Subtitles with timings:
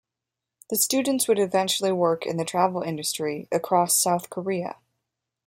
[0.71, 4.77] The students would eventually work in the travel industry across South Korea.